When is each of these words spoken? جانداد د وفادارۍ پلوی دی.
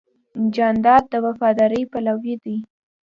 جانداد 0.55 1.03
د 1.11 1.13
وفادارۍ 1.25 1.81
پلوی 1.91 2.35
دی. 2.43 2.57